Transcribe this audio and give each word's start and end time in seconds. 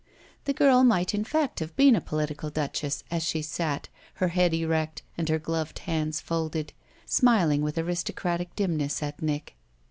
The 0.45 0.53
girl 0.53 0.83
might 0.83 1.13
in 1.13 1.23
fact 1.23 1.59
have 1.59 1.75
been 1.75 1.95
a 1.95 2.01
political 2.01 2.49
duchess 2.49 3.03
as 3.11 3.21
she 3.23 3.43
sat, 3.43 3.87
her 4.15 4.29
head 4.29 4.51
erect 4.51 5.03
and 5.15 5.29
her 5.29 5.37
gloved 5.37 5.77
hands 5.77 6.19
folded, 6.19 6.73
smiling 7.05 7.61
with 7.61 7.77
aristocratic 7.77 8.55
dimness 8.55 9.03
at 9.03 9.21
Nick. 9.21 9.55